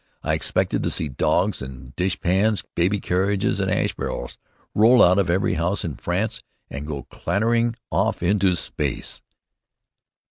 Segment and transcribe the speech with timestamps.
[0.23, 4.39] I expected to see dogs and dishpans, baby carriages and ash barrels
[4.73, 9.21] roll out of every house in France, and go clattering off into space.